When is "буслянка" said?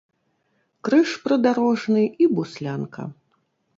2.39-3.01